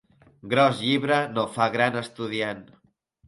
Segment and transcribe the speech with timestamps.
[0.53, 2.65] Gros llibre no fa gran estudiant.